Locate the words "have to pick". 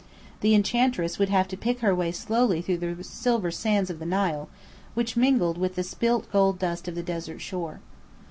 1.29-1.81